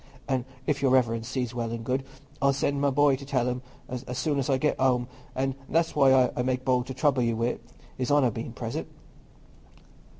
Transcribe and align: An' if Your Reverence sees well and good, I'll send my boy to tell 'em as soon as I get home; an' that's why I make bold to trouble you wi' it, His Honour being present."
An' 0.27 0.45
if 0.65 0.81
Your 0.81 0.89
Reverence 0.89 1.27
sees 1.27 1.53
well 1.53 1.69
and 1.71 1.85
good, 1.85 2.03
I'll 2.41 2.53
send 2.53 2.81
my 2.81 2.89
boy 2.89 3.15
to 3.17 3.23
tell 3.23 3.47
'em 3.47 3.61
as 3.87 4.01
soon 4.17 4.39
as 4.39 4.49
I 4.49 4.57
get 4.57 4.79
home; 4.79 5.07
an' 5.35 5.53
that's 5.69 5.95
why 5.95 6.31
I 6.35 6.41
make 6.41 6.65
bold 6.65 6.87
to 6.87 6.95
trouble 6.95 7.21
you 7.21 7.35
wi' 7.37 7.45
it, 7.49 7.63
His 7.99 8.09
Honour 8.11 8.31
being 8.31 8.51
present." 8.51 8.87